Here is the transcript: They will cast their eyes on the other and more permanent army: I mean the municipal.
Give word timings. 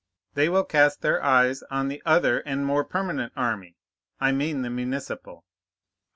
They 0.33 0.49
will 0.49 0.63
cast 0.63 1.03
their 1.03 1.21
eyes 1.21 1.61
on 1.69 1.87
the 1.87 2.01
other 2.07 2.39
and 2.39 2.65
more 2.65 2.83
permanent 2.83 3.33
army: 3.35 3.75
I 4.19 4.31
mean 4.31 4.63
the 4.63 4.71
municipal. 4.71 5.45